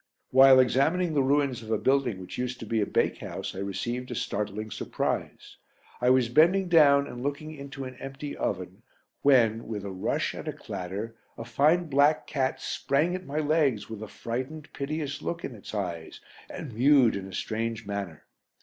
While 0.31 0.59
examining 0.59 1.13
the 1.13 1.21
ruins 1.21 1.61
of 1.61 1.69
a 1.69 1.77
building 1.77 2.19
which 2.19 2.39
used 2.39 2.59
to 2.61 2.65
be 2.65 2.81
a 2.81 2.87
bakehouse 2.87 3.53
I 3.53 3.59
received 3.59 4.09
a 4.09 4.15
startling 4.15 4.71
surprise. 4.71 5.57
I 6.01 6.09
was 6.09 6.27
bending 6.27 6.69
down 6.69 7.05
and 7.05 7.21
looking 7.21 7.53
into 7.53 7.83
an 7.83 7.93
empty 7.97 8.35
oven 8.35 8.81
when, 9.21 9.67
with 9.67 9.85
a 9.85 9.91
rush 9.91 10.33
and 10.33 10.47
a 10.47 10.53
clatter, 10.53 11.15
a 11.37 11.45
fine 11.45 11.85
black 11.85 12.25
cat 12.25 12.59
sprang 12.59 13.13
at 13.13 13.27
my 13.27 13.37
legs 13.37 13.91
with 13.91 14.01
a 14.01 14.07
frightened, 14.07 14.73
piteous 14.73 15.21
look 15.21 15.45
in 15.45 15.53
its 15.53 15.75
eyes, 15.75 16.19
and 16.49 16.73
mewed 16.73 17.15
in 17.15 17.27
a 17.27 17.31
strange 17.35 17.85
manner. 17.85 18.25